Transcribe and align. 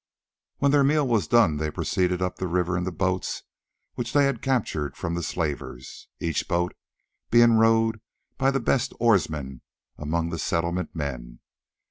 When 0.57 0.71
their 0.71 0.83
meal 0.83 1.07
was 1.07 1.27
done 1.27 1.57
they 1.57 1.69
proceeded 1.69 2.23
up 2.23 2.37
the 2.37 2.47
river 2.47 2.75
in 2.75 2.85
the 2.85 2.91
boats 2.91 3.43
which 3.93 4.13
they 4.13 4.25
had 4.25 4.41
captured 4.41 4.97
from 4.97 5.13
the 5.13 5.21
slavers, 5.21 6.07
each 6.19 6.47
boat 6.47 6.73
being 7.29 7.51
rowed 7.59 8.01
by 8.39 8.49
the 8.49 8.59
best 8.59 8.93
oarsmen 8.99 9.61
among 9.99 10.31
the 10.31 10.39
Settlement 10.39 10.95
men. 10.95 11.39